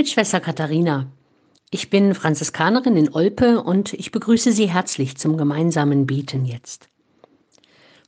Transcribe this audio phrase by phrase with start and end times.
[0.00, 1.08] Mit Schwester Katharina.
[1.70, 6.88] Ich bin Franziskanerin in Olpe und ich begrüße Sie herzlich zum gemeinsamen Beten jetzt.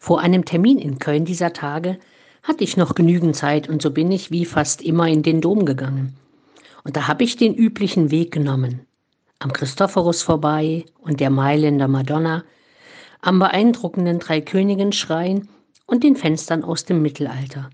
[0.00, 1.98] Vor einem Termin in Köln dieser Tage
[2.42, 5.66] hatte ich noch genügend Zeit und so bin ich wie fast immer in den Dom
[5.66, 6.16] gegangen.
[6.82, 8.86] Und da habe ich den üblichen Weg genommen.
[9.38, 12.42] Am Christophorus vorbei und der Mailänder Madonna,
[13.20, 15.46] am beeindruckenden Dreikönigenschrein
[15.84, 17.68] und den Fenstern aus dem Mittelalter.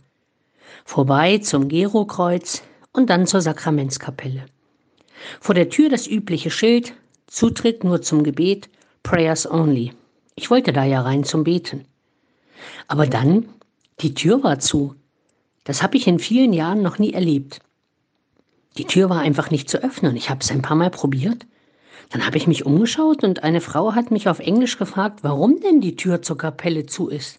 [0.84, 2.64] Vorbei zum Gerokreuz
[2.98, 4.44] und dann zur Sakramentskapelle.
[5.40, 6.94] Vor der Tür das übliche Schild,
[7.28, 8.68] Zutritt nur zum Gebet,
[9.04, 9.92] Prayers only.
[10.34, 11.84] Ich wollte da ja rein zum Beten.
[12.88, 13.48] Aber dann,
[14.00, 14.96] die Tür war zu.
[15.62, 17.60] Das habe ich in vielen Jahren noch nie erlebt.
[18.78, 20.16] Die Tür war einfach nicht zu öffnen.
[20.16, 21.46] Ich habe es ein paar Mal probiert.
[22.10, 25.80] Dann habe ich mich umgeschaut und eine Frau hat mich auf Englisch gefragt, warum denn
[25.80, 27.38] die Tür zur Kapelle zu ist.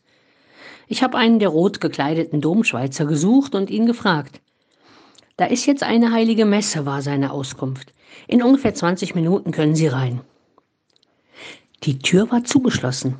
[0.87, 4.39] Ich habe einen der rot gekleideten Domschweizer gesucht und ihn gefragt.
[5.39, 7.93] Da ist jetzt eine heilige Messe, war seine Auskunft.
[8.27, 10.19] In ungefähr 20 Minuten können Sie rein.
[11.83, 13.15] Die Tür war zugeschlossen.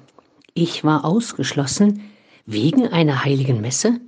[0.53, 2.03] Ich war ausgeschlossen
[2.45, 4.01] wegen einer heiligen Messe?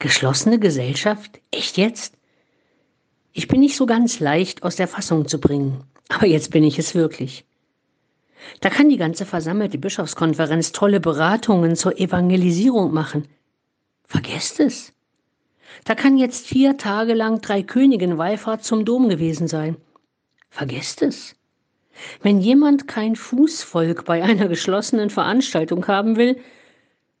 [0.00, 1.40] Geschlossene Gesellschaft?
[1.52, 2.14] Echt jetzt?
[3.32, 6.80] Ich bin nicht so ganz leicht aus der Fassung zu bringen, aber jetzt bin ich
[6.80, 7.44] es wirklich.
[8.58, 13.28] Da kann die ganze versammelte Bischofskonferenz tolle Beratungen zur Evangelisierung machen.
[14.08, 14.92] Vergesst es.
[15.84, 19.76] Da kann jetzt vier Tage lang drei Königen Wallfahrt zum Dom gewesen sein.
[20.50, 21.34] Vergesst es.
[22.22, 26.38] Wenn jemand kein Fußvolk bei einer geschlossenen Veranstaltung haben will,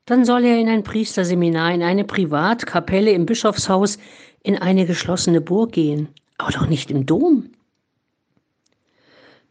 [0.06, 3.98] dann soll er in ein Priesterseminar, in eine Privatkapelle im Bischofshaus,
[4.42, 6.08] in eine geschlossene Burg gehen,
[6.38, 7.50] aber doch nicht im Dom.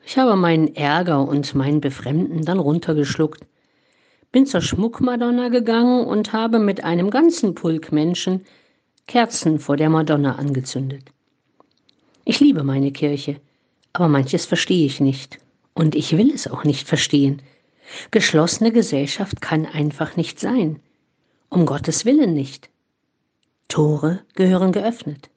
[0.06, 3.46] Ich habe meinen Ärger und mein Befremden dann runtergeschluckt,
[4.32, 8.46] bin zur Schmuckmadonna gegangen und habe mit einem ganzen Pulk Menschen
[9.08, 11.12] Kerzen vor der Madonna angezündet.
[12.24, 13.42] Ich liebe meine Kirche,
[13.94, 15.40] aber manches verstehe ich nicht.
[15.74, 17.42] Und ich will es auch nicht verstehen.
[18.12, 20.80] Geschlossene Gesellschaft kann einfach nicht sein.
[21.50, 22.70] Um Gottes Willen nicht.
[23.67, 25.30] Tore gehören geöffnet.